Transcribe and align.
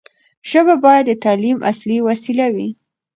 ژبه 0.49 0.75
باید 0.85 1.05
د 1.07 1.11
تعلیم 1.23 1.57
اصلي 1.71 1.97
وسیله 2.07 2.45
وي. 2.55 2.69